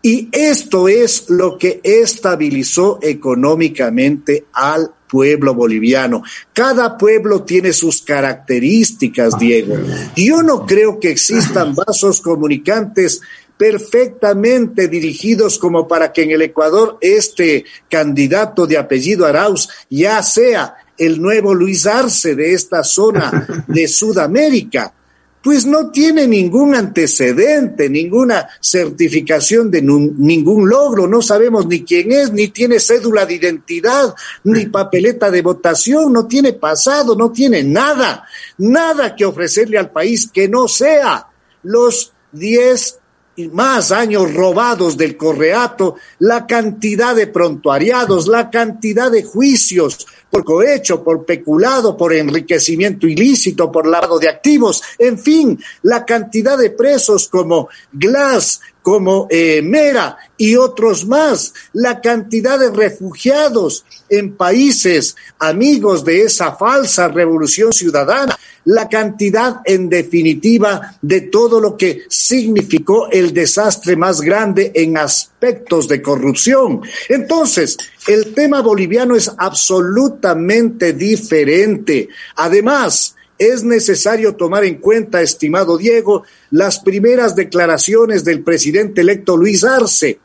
Y 0.00 0.28
esto 0.30 0.88
es 0.88 1.28
lo 1.28 1.58
que 1.58 1.80
estabilizó 1.82 2.98
económicamente 3.02 4.46
al 4.52 4.92
pueblo 5.08 5.54
boliviano. 5.54 6.22
Cada 6.52 6.96
pueblo 6.96 7.42
tiene 7.42 7.72
sus 7.72 8.02
características, 8.02 9.38
Diego. 9.38 9.76
Yo 10.14 10.42
no 10.42 10.66
creo 10.66 11.00
que 11.00 11.10
existan 11.10 11.74
vasos 11.74 12.20
comunicantes 12.20 13.22
perfectamente 13.58 14.86
dirigidos 14.88 15.58
como 15.58 15.86
para 15.88 16.12
que 16.12 16.22
en 16.22 16.30
el 16.30 16.42
Ecuador 16.42 16.96
este 17.00 17.64
candidato 17.90 18.66
de 18.66 18.78
apellido 18.78 19.26
Arauz 19.26 19.68
ya 19.90 20.22
sea 20.22 20.76
el 20.96 21.20
nuevo 21.20 21.54
Luis 21.54 21.86
Arce 21.86 22.34
de 22.34 22.54
esta 22.54 22.82
zona 22.84 23.64
de 23.68 23.88
Sudamérica. 23.88 24.94
Pues 25.40 25.64
no 25.64 25.90
tiene 25.90 26.26
ningún 26.26 26.74
antecedente, 26.74 27.88
ninguna 27.88 28.48
certificación 28.60 29.70
de 29.70 29.80
ningún 29.80 30.68
logro, 30.68 31.06
no 31.06 31.22
sabemos 31.22 31.64
ni 31.66 31.84
quién 31.84 32.10
es, 32.10 32.32
ni 32.32 32.48
tiene 32.48 32.80
cédula 32.80 33.24
de 33.24 33.34
identidad, 33.34 34.14
ni 34.44 34.66
papeleta 34.66 35.30
de 35.30 35.40
votación, 35.40 36.12
no 36.12 36.26
tiene 36.26 36.54
pasado, 36.54 37.14
no 37.14 37.30
tiene 37.30 37.62
nada, 37.62 38.24
nada 38.58 39.14
que 39.14 39.24
ofrecerle 39.24 39.78
al 39.78 39.90
país 39.90 40.28
que 40.30 40.48
no 40.48 40.66
sea 40.66 41.28
los 41.62 42.12
10 42.32 42.98
más 43.46 43.92
años 43.92 44.34
robados 44.34 44.96
del 44.96 45.16
correato, 45.16 45.96
la 46.18 46.46
cantidad 46.46 47.14
de 47.14 47.28
prontuariados, 47.28 48.26
la 48.26 48.50
cantidad 48.50 49.10
de 49.10 49.22
juicios 49.22 50.06
por 50.30 50.44
cohecho, 50.44 51.02
por 51.02 51.24
peculado, 51.24 51.96
por 51.96 52.12
enriquecimiento 52.14 53.06
ilícito, 53.06 53.72
por 53.72 53.86
lavado 53.86 54.18
de 54.18 54.28
activos, 54.28 54.82
en 54.98 55.18
fin, 55.18 55.58
la 55.82 56.04
cantidad 56.04 56.58
de 56.58 56.70
presos 56.70 57.28
como 57.28 57.68
Glass, 57.92 58.60
como 58.82 59.26
eh, 59.30 59.60
Mera 59.62 60.16
y 60.36 60.56
otros 60.56 61.06
más, 61.06 61.52
la 61.74 62.00
cantidad 62.00 62.58
de 62.58 62.70
refugiados 62.70 63.84
en 64.08 64.34
países 64.34 65.14
amigos 65.38 66.04
de 66.04 66.22
esa 66.22 66.52
falsa 66.56 67.08
revolución 67.08 67.72
ciudadana, 67.72 68.38
la 68.64 68.88
cantidad 68.88 69.60
en 69.64 69.88
definitiva 69.88 70.96
de 71.02 71.22
todo 71.22 71.60
lo 71.60 71.76
que 71.76 72.04
significó 72.08 73.10
el 73.10 73.34
desastre 73.34 73.96
más 73.96 74.20
grande 74.20 74.72
en 74.74 74.96
aspectos 74.96 75.88
de 75.88 76.00
corrupción. 76.00 76.82
Entonces, 77.08 77.76
el 78.08 78.32
tema 78.32 78.62
boliviano 78.62 79.14
es 79.14 79.30
absolutamente 79.36 80.94
diferente. 80.94 82.08
Además, 82.36 83.14
es 83.36 83.62
necesario 83.62 84.34
tomar 84.34 84.64
en 84.64 84.76
cuenta, 84.76 85.20
estimado 85.20 85.76
Diego, 85.76 86.24
las 86.50 86.80
primeras 86.80 87.36
declaraciones 87.36 88.24
del 88.24 88.42
presidente 88.42 89.02
electo 89.02 89.36
Luis 89.36 89.62
Arce, 89.62 90.20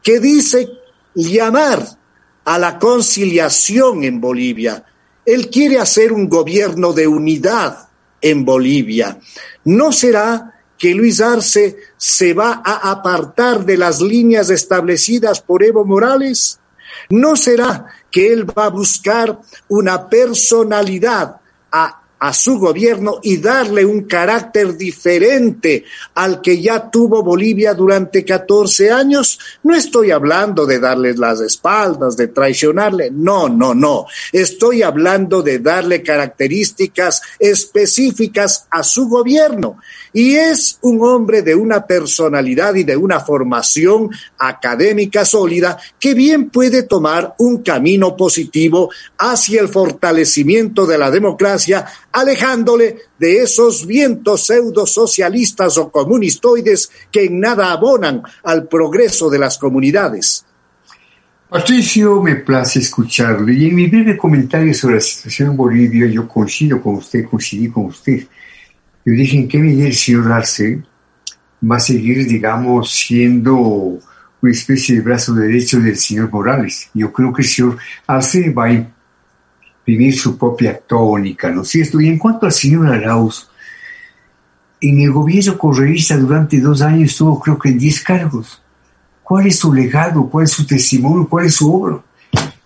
que 0.00 0.20
dice 0.20 0.68
llamar 1.12 1.84
a 2.44 2.56
la 2.56 2.78
conciliación 2.78 4.04
en 4.04 4.20
Bolivia. 4.20 4.84
Él 5.26 5.50
quiere 5.50 5.80
hacer 5.80 6.12
un 6.12 6.28
gobierno 6.28 6.92
de 6.92 7.08
unidad 7.08 7.88
en 8.20 8.44
Bolivia. 8.44 9.18
¿No 9.64 9.90
será 9.90 10.54
que 10.78 10.94
Luis 10.94 11.20
Arce 11.20 11.78
se 11.96 12.32
va 12.32 12.62
a 12.64 12.92
apartar 12.92 13.64
de 13.64 13.76
las 13.76 14.00
líneas 14.00 14.50
establecidas 14.50 15.40
por 15.40 15.64
Evo 15.64 15.84
Morales? 15.84 16.60
¿No 17.10 17.36
será 17.36 17.86
que 18.10 18.32
él 18.32 18.46
va 18.46 18.66
a 18.66 18.70
buscar 18.70 19.38
una 19.68 20.08
personalidad 20.08 21.40
a 21.70 22.03
a 22.24 22.32
su 22.32 22.58
gobierno 22.58 23.20
y 23.22 23.36
darle 23.36 23.84
un 23.84 24.04
carácter 24.04 24.78
diferente 24.78 25.84
al 26.14 26.40
que 26.40 26.58
ya 26.58 26.90
tuvo 26.90 27.22
Bolivia 27.22 27.74
durante 27.74 28.24
14 28.24 28.90
años. 28.90 29.38
No 29.62 29.74
estoy 29.74 30.10
hablando 30.10 30.64
de 30.64 30.78
darles 30.78 31.18
las 31.18 31.42
espaldas, 31.42 32.16
de 32.16 32.28
traicionarle, 32.28 33.10
no, 33.10 33.50
no, 33.50 33.74
no. 33.74 34.06
Estoy 34.32 34.80
hablando 34.80 35.42
de 35.42 35.58
darle 35.58 36.02
características 36.02 37.20
específicas 37.38 38.68
a 38.70 38.82
su 38.82 39.06
gobierno. 39.06 39.76
Y 40.14 40.36
es 40.36 40.78
un 40.80 41.02
hombre 41.02 41.42
de 41.42 41.54
una 41.54 41.86
personalidad 41.86 42.74
y 42.76 42.84
de 42.84 42.96
una 42.96 43.20
formación 43.20 44.08
académica 44.38 45.26
sólida 45.26 45.76
que 46.00 46.14
bien 46.14 46.48
puede 46.48 46.84
tomar 46.84 47.34
un 47.38 47.62
camino 47.62 48.16
positivo 48.16 48.88
hacia 49.18 49.60
el 49.60 49.68
fortalecimiento 49.68 50.86
de 50.86 50.96
la 50.96 51.10
democracia 51.10 51.84
alejándole 52.14 52.96
de 53.18 53.42
esos 53.42 53.86
vientos 53.86 54.46
pseudo 54.46 54.86
socialistas 54.86 55.76
o 55.78 55.90
comunistoides 55.90 56.90
que 57.10 57.24
en 57.24 57.40
nada 57.40 57.72
abonan 57.72 58.22
al 58.44 58.68
progreso 58.68 59.28
de 59.28 59.38
las 59.40 59.58
comunidades. 59.58 60.46
Patricio, 61.50 62.22
me 62.22 62.36
place 62.36 62.78
escucharle 62.78 63.52
y 63.54 63.66
en 63.66 63.74
mi 63.74 63.88
breve 63.88 64.16
comentario 64.16 64.72
sobre 64.74 64.96
la 64.96 65.00
situación 65.00 65.50
en 65.50 65.56
Bolivia 65.56 66.06
yo 66.06 66.28
coincido 66.28 66.80
con 66.80 66.96
usted, 66.96 67.24
coincidí 67.24 67.68
con 67.68 67.86
usted. 67.86 68.26
Yo 69.04 69.12
dije 69.12 69.36
en 69.36 69.48
qué 69.48 69.58
medida 69.58 69.86
el 69.86 69.94
señor 69.94 70.32
Arce 70.32 70.82
va 71.68 71.76
a 71.76 71.80
seguir, 71.80 72.26
digamos, 72.26 72.92
siendo 72.92 73.56
una 73.56 74.52
especie 74.52 74.96
de 74.96 75.00
brazo 75.00 75.34
derecho 75.34 75.80
del 75.80 75.96
señor 75.96 76.30
Morales. 76.30 76.90
Yo 76.94 77.12
creo 77.12 77.32
que 77.32 77.42
el 77.42 77.48
señor 77.48 77.78
Arce 78.06 78.50
va 78.50 78.66
a 78.66 78.72
vivir 79.86 80.16
su 80.16 80.38
propia 80.38 80.78
tónica, 80.78 81.50
¿no 81.50 81.62
es 81.62 81.68
cierto? 81.68 82.00
Y 82.00 82.08
en 82.08 82.18
cuanto 82.18 82.46
al 82.46 82.52
señor 82.52 82.86
Arauz, 82.86 83.48
en 84.80 85.00
el 85.00 85.12
gobierno 85.12 85.58
correísta 85.58 86.16
durante 86.16 86.60
dos 86.60 86.82
años 86.82 87.10
estuvo 87.10 87.40
creo 87.40 87.58
que 87.58 87.70
en 87.70 87.78
diez 87.78 88.02
cargos. 88.02 88.60
¿Cuál 89.22 89.46
es 89.46 89.58
su 89.58 89.72
legado? 89.72 90.28
¿Cuál 90.28 90.44
es 90.44 90.50
su 90.50 90.66
testimonio? 90.66 91.26
¿Cuál 91.28 91.46
es 91.46 91.54
su 91.54 91.74
obra? 91.74 92.02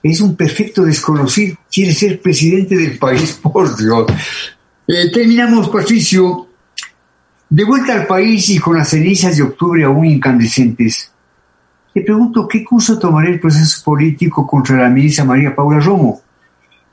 Es 0.03 0.21
un 0.21 0.35
perfecto 0.35 0.85
desconocido. 0.85 1.57
Quiere 1.71 1.93
ser 1.93 2.21
presidente 2.21 2.77
del 2.77 2.99
país, 2.99 3.33
por 3.43 3.77
Dios. 3.77 4.07
Eh, 4.87 5.11
terminamos, 5.13 5.69
Patricio. 5.69 6.49
De 7.51 7.65
vuelta 7.65 7.95
al 7.95 8.07
país 8.07 8.49
y 8.51 8.59
con 8.59 8.77
las 8.77 8.89
cenizas 8.89 9.37
de 9.37 9.43
octubre 9.43 9.83
aún 9.85 10.05
incandescentes, 10.05 11.11
le 11.95 12.03
pregunto 12.03 12.47
qué 12.47 12.63
curso 12.63 12.99
tomará 12.99 13.31
el 13.31 13.41
proceso 13.41 13.83
político 13.83 14.47
contra 14.47 14.77
la 14.77 14.91
ministra 14.91 15.25
María 15.25 15.57
Paula 15.57 15.81
Romo 15.81 16.21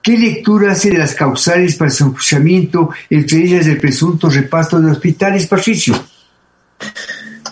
¿Qué 0.05 0.19
lectura 0.19 0.73
hace 0.73 0.91
de 0.91 0.99
las 0.99 1.15
causales 1.15 1.77
para 1.77 1.89
su 1.89 2.03
enjuiciamiento, 2.03 2.91
entre 3.09 3.39
ellas 3.39 3.65
el 3.65 3.79
presunto 3.79 4.29
reparto 4.29 4.79
de 4.79 4.91
hospitales, 4.91 5.47
Patricio? 5.47 5.95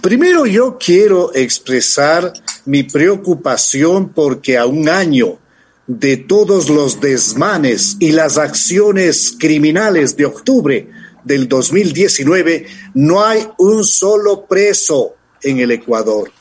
Primero 0.04 0.46
yo 0.46 0.78
quiero 0.78 1.34
expresar 1.34 2.32
mi 2.66 2.84
preocupación 2.84 4.10
porque 4.10 4.60
a 4.60 4.68
un 4.68 4.88
año 4.88 5.40
de 5.88 6.18
todos 6.18 6.70
los 6.70 7.02
desmanes 7.02 7.98
y 8.00 8.12
las 8.12 8.38
acciones 8.38 9.36
criminales 9.40 10.16
de 10.16 10.26
octubre 10.26 10.90
del 11.24 11.50
2019 11.50 12.68
no 12.94 13.26
hay 13.26 13.48
un 13.58 13.84
solo 13.84 14.46
preso 14.46 15.16
en 15.42 15.58
el 15.58 15.72
Ecuador. 15.72 16.32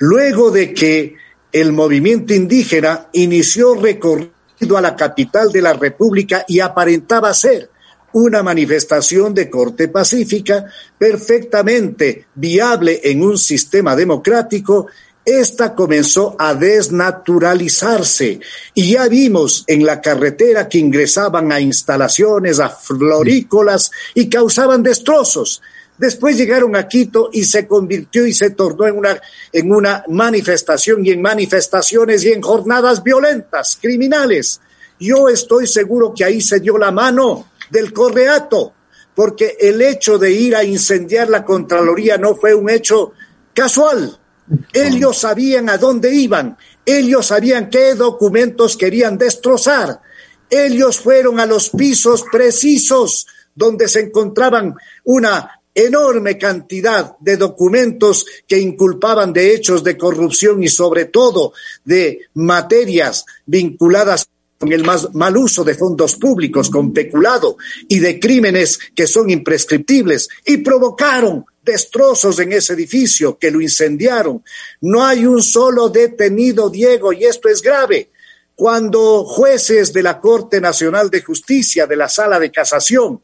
Luego 0.00 0.50
de 0.50 0.74
que 0.74 1.14
el 1.52 1.72
movimiento 1.72 2.34
indígena 2.34 3.06
inició 3.12 3.76
recorriendo 3.76 4.33
a 4.76 4.80
la 4.80 4.96
capital 4.96 5.52
de 5.52 5.62
la 5.62 5.72
República 5.74 6.44
y 6.48 6.60
aparentaba 6.60 7.34
ser 7.34 7.70
una 8.12 8.42
manifestación 8.42 9.34
de 9.34 9.50
corte 9.50 9.88
pacífica 9.88 10.66
perfectamente 10.96 12.26
viable 12.34 13.00
en 13.04 13.22
un 13.22 13.36
sistema 13.36 13.96
democrático, 13.96 14.86
esta 15.24 15.74
comenzó 15.74 16.36
a 16.38 16.54
desnaturalizarse 16.54 18.40
y 18.74 18.92
ya 18.92 19.08
vimos 19.08 19.64
en 19.66 19.84
la 19.84 20.00
carretera 20.00 20.68
que 20.68 20.78
ingresaban 20.78 21.50
a 21.50 21.60
instalaciones, 21.60 22.60
a 22.60 22.68
florícolas 22.68 23.90
y 24.14 24.28
causaban 24.28 24.82
destrozos. 24.82 25.62
Después 25.96 26.36
llegaron 26.36 26.74
a 26.74 26.88
Quito 26.88 27.30
y 27.32 27.44
se 27.44 27.66
convirtió 27.66 28.26
y 28.26 28.32
se 28.32 28.50
tornó 28.50 28.86
en 28.86 28.98
una, 28.98 29.20
en 29.52 29.70
una 29.70 30.04
manifestación 30.08 31.06
y 31.06 31.10
en 31.10 31.22
manifestaciones 31.22 32.24
y 32.24 32.32
en 32.32 32.42
jornadas 32.42 33.02
violentas, 33.02 33.78
criminales. 33.80 34.60
Yo 34.98 35.28
estoy 35.28 35.68
seguro 35.68 36.12
que 36.16 36.24
ahí 36.24 36.40
se 36.40 36.58
dio 36.58 36.78
la 36.78 36.90
mano 36.90 37.50
del 37.70 37.92
correato, 37.92 38.72
porque 39.14 39.56
el 39.60 39.80
hecho 39.82 40.18
de 40.18 40.32
ir 40.32 40.56
a 40.56 40.64
incendiar 40.64 41.28
la 41.28 41.44
Contraloría 41.44 42.18
no 42.18 42.34
fue 42.34 42.54
un 42.54 42.68
hecho 42.70 43.12
casual. 43.54 44.18
Ellos 44.72 45.18
sabían 45.18 45.70
a 45.70 45.78
dónde 45.78 46.12
iban, 46.12 46.58
ellos 46.84 47.26
sabían 47.26 47.70
qué 47.70 47.94
documentos 47.94 48.76
querían 48.76 49.16
destrozar. 49.16 50.00
Ellos 50.50 50.98
fueron 50.98 51.38
a 51.40 51.46
los 51.46 51.70
pisos 51.70 52.24
precisos 52.30 53.26
donde 53.54 53.88
se 53.88 54.00
encontraban 54.00 54.74
una 55.04 55.60
enorme 55.74 56.38
cantidad 56.38 57.16
de 57.18 57.36
documentos 57.36 58.26
que 58.46 58.58
inculpaban 58.58 59.32
de 59.32 59.54
hechos 59.54 59.82
de 59.82 59.98
corrupción 59.98 60.62
y 60.62 60.68
sobre 60.68 61.06
todo 61.06 61.52
de 61.84 62.28
materias 62.34 63.24
vinculadas 63.44 64.28
con 64.58 64.72
el 64.72 64.84
mal 64.84 65.36
uso 65.36 65.64
de 65.64 65.74
fondos 65.74 66.14
públicos, 66.16 66.70
con 66.70 66.92
peculado 66.92 67.56
y 67.88 67.98
de 67.98 68.20
crímenes 68.20 68.78
que 68.94 69.06
son 69.06 69.28
imprescriptibles 69.28 70.28
y 70.46 70.58
provocaron 70.58 71.44
destrozos 71.62 72.38
en 72.38 72.52
ese 72.52 72.74
edificio 72.74 73.36
que 73.38 73.50
lo 73.50 73.60
incendiaron. 73.60 74.42
No 74.80 75.04
hay 75.04 75.26
un 75.26 75.42
solo 75.42 75.88
detenido, 75.88 76.70
Diego, 76.70 77.12
y 77.12 77.24
esto 77.24 77.48
es 77.48 77.62
grave. 77.62 78.10
Cuando 78.54 79.24
jueces 79.24 79.92
de 79.92 80.02
la 80.02 80.20
Corte 80.20 80.60
Nacional 80.60 81.10
de 81.10 81.22
Justicia, 81.22 81.86
de 81.86 81.96
la 81.96 82.08
Sala 82.08 82.38
de 82.38 82.52
Casación, 82.52 83.20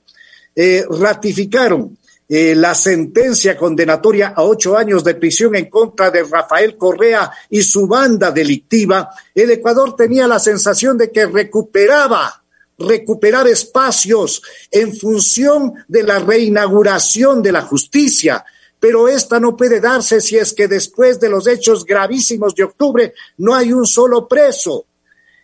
eh, 0.56 0.84
ratificaron 0.90 1.96
eh, 2.32 2.54
la 2.54 2.76
sentencia 2.76 3.56
condenatoria 3.56 4.28
a 4.36 4.44
ocho 4.44 4.76
años 4.76 5.02
de 5.02 5.16
prisión 5.16 5.56
en 5.56 5.68
contra 5.68 6.12
de 6.12 6.22
Rafael 6.22 6.76
Correa 6.76 7.28
y 7.50 7.60
su 7.60 7.88
banda 7.88 8.30
delictiva, 8.30 9.10
el 9.34 9.50
Ecuador 9.50 9.96
tenía 9.96 10.28
la 10.28 10.38
sensación 10.38 10.96
de 10.96 11.10
que 11.10 11.26
recuperaba 11.26 12.44
recuperar 12.78 13.48
espacios 13.48 14.42
en 14.70 14.96
función 14.96 15.74
de 15.88 16.04
la 16.04 16.20
reinauguración 16.20 17.42
de 17.42 17.50
la 17.50 17.62
justicia, 17.62 18.44
pero 18.78 19.08
esta 19.08 19.40
no 19.40 19.56
puede 19.56 19.80
darse 19.80 20.20
si 20.20 20.36
es 20.36 20.52
que 20.52 20.68
después 20.68 21.18
de 21.18 21.30
los 21.30 21.48
hechos 21.48 21.84
gravísimos 21.84 22.54
de 22.54 22.62
octubre 22.62 23.12
no 23.38 23.56
hay 23.56 23.72
un 23.72 23.84
solo 23.84 24.28
preso. 24.28 24.84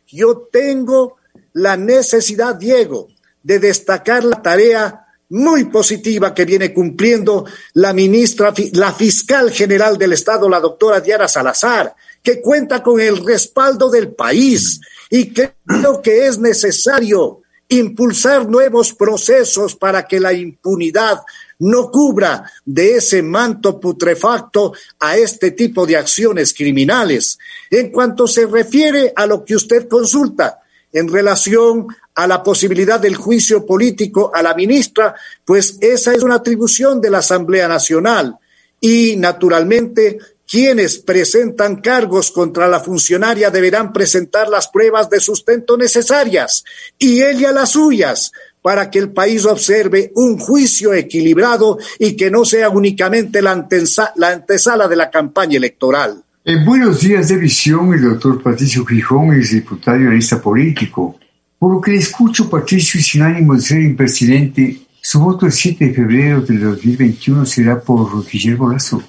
Yo 0.07 0.49
tengo 0.53 1.17
la 1.55 1.77
necesidad, 1.77 2.55
Diego, 2.55 3.09
de 3.43 3.59
destacar 3.59 4.23
la 4.23 4.41
tarea 4.41 5.06
muy 5.29 5.65
positiva 5.65 6.33
que 6.33 6.45
viene 6.45 6.73
cumpliendo 6.73 7.45
la 7.75 7.93
ministra, 7.93 8.53
la 8.73 8.93
fiscal 8.93 9.51
general 9.51 9.99
del 9.99 10.13
Estado, 10.13 10.49
la 10.49 10.61
doctora 10.61 11.01
Diana 11.01 11.27
Salazar, 11.27 11.95
que 12.23 12.41
cuenta 12.41 12.83
con 12.83 13.01
el 13.01 13.25
respaldo 13.25 13.91
del 13.91 14.15
país 14.15 14.81
y 15.11 15.33
creo 15.33 16.03
que 16.03 16.27
es 16.27 16.39
necesario 16.39 17.43
impulsar 17.69 18.49
nuevos 18.49 18.93
procesos 18.93 19.75
para 19.75 20.07
que 20.07 20.21
la 20.21 20.33
impunidad 20.33 21.23
no 21.59 21.91
cubra 21.91 22.51
de 22.65 22.97
ese 22.97 23.23
manto 23.23 23.81
putrefacto 23.81 24.73
a 25.01 25.17
este 25.17 25.53
tipo 25.53 25.87
de 25.87 25.97
acciones 25.97 26.55
criminales. 26.55 27.39
En 27.71 27.91
cuanto 27.91 28.27
se 28.29 28.47
refiere 28.47 29.13
a 29.17 29.27
lo 29.27 29.45
que 29.45 29.57
usted 29.57 29.89
consulta 29.89 30.61
en 30.93 31.09
relación 31.09 31.89
a 32.15 32.27
la 32.27 32.43
posibilidad 32.43 32.99
del 32.99 33.17
juicio 33.17 33.67
político 33.67 34.31
a 34.35 34.43
la 34.43 34.55
ministra, 34.55 35.15
pues 35.45 35.77
esa 35.81 36.15
es 36.15 36.23
una 36.23 36.37
atribución 36.37 37.01
de 37.01 37.11
la 37.11 37.19
Asamblea 37.19 37.69
Nacional 37.69 38.39
y 38.81 39.17
naturalmente 39.17 40.19
quienes 40.49 40.99
presentan 40.99 41.77
cargos 41.77 42.31
contra 42.31 42.69
la 42.69 42.81
funcionaria 42.81 43.51
deberán 43.51 43.93
presentar 43.93 44.49
las 44.49 44.69
pruebas 44.69 45.11
de 45.11 45.21
sustento 45.21 45.77
necesarias 45.77 46.65
y 46.99 47.23
ella 47.23 47.51
las 47.51 47.71
suyas 47.71 48.33
para 48.63 48.91
que 48.91 48.99
el 48.99 49.13
país 49.13 49.45
observe 49.45 50.13
un 50.15 50.39
juicio 50.39 50.93
equilibrado 50.93 51.79
y 51.99 52.17
que 52.17 52.31
no 52.31 52.45
sea 52.45 52.69
únicamente 52.69 53.41
la, 53.43 53.53
antesala 53.53 54.89
de 54.89 54.97
la 54.97 55.11
campaña 55.11 55.57
electoral. 55.57 56.25
En 56.49 56.65
buenos 56.65 57.01
días 57.01 57.29
de 57.29 57.39
visión, 57.39 57.93
el 57.93 58.03
doctor 58.03 58.41
Patricio 58.41 58.87
Gijón 58.87 59.35
es 59.35 59.51
diputado 59.51 59.99
y 59.99 60.03
analista 60.03 60.41
político. 60.41 61.19
Por 61.59 61.75
lo 61.75 61.81
que 61.81 61.91
le 61.91 61.97
escucho, 61.97 62.49
Patricio, 62.49 63.01
y 63.01 63.03
sin 63.03 63.23
ánimo 63.23 63.57
de 63.57 63.63
ser 63.63 63.81
impresidente, 63.81 64.83
su 65.01 65.19
voto 65.19 65.47
el 65.47 65.51
7 65.51 65.87
de 65.87 65.93
febrero 65.93 66.43
del 66.43 66.61
2021 66.61 67.45
será 67.47 67.81
por 67.81 68.25
Guillermo 68.25 68.71
Lazo. 68.71 69.03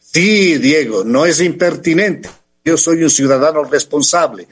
Sí, 0.00 0.56
Diego, 0.56 1.04
no 1.04 1.26
es 1.26 1.42
impertinente. 1.42 2.30
Yo 2.64 2.78
soy 2.78 3.02
un 3.02 3.10
ciudadano 3.10 3.62
responsable. 3.64 4.48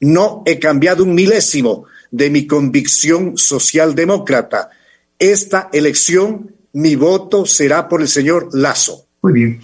No 0.00 0.42
he 0.46 0.58
cambiado 0.58 1.04
un 1.04 1.14
milésimo 1.14 1.84
de 2.10 2.28
mi 2.28 2.44
convicción 2.48 3.36
socialdemócrata. 3.36 4.70
Esta 5.16 5.70
elección, 5.72 6.56
mi 6.72 6.96
voto 6.96 7.46
será 7.46 7.88
por 7.88 8.00
el 8.00 8.08
señor 8.08 8.48
Lazo. 8.52 9.06
Muy 9.22 9.32
bien. 9.32 9.60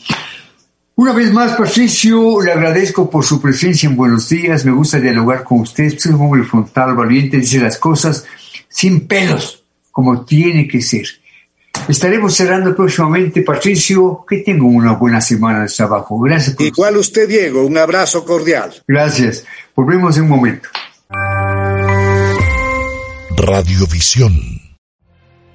Una 0.96 1.12
vez 1.12 1.32
más, 1.32 1.56
Patricio, 1.56 2.40
le 2.40 2.52
agradezco 2.52 3.10
por 3.10 3.24
su 3.24 3.40
presencia 3.40 3.88
en 3.88 3.96
Buenos 3.96 4.28
Días. 4.28 4.64
Me 4.64 4.70
gusta 4.70 5.00
dialogar 5.00 5.42
con 5.42 5.60
usted. 5.60 5.84
Es 5.84 6.06
un 6.06 6.20
hombre 6.20 6.44
frontal, 6.44 6.94
valiente, 6.94 7.38
dice 7.38 7.58
las 7.58 7.78
cosas 7.78 8.24
sin 8.68 9.08
pelos, 9.08 9.64
como 9.90 10.24
tiene 10.24 10.68
que 10.68 10.80
ser. 10.80 11.06
Estaremos 11.88 12.34
cerrando 12.34 12.76
próximamente, 12.76 13.42
Patricio. 13.42 14.24
Que 14.28 14.38
tenga 14.38 14.64
una 14.64 14.92
buena 14.92 15.20
semana 15.20 15.62
de 15.62 15.68
trabajo. 15.68 16.20
Gracias. 16.20 16.54
Por 16.54 16.66
Igual 16.66 16.96
usted, 16.96 17.28
Diego. 17.28 17.66
Un 17.66 17.76
abrazo 17.76 18.24
cordial. 18.24 18.72
Gracias. 18.86 19.44
Volvemos 19.74 20.16
en 20.16 20.22
un 20.22 20.28
momento. 20.28 20.68
Radiovisión. 23.36 24.64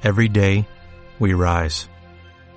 Every 0.04 0.28
day, 0.28 0.66
we 1.20 1.34
rise, 1.34 1.88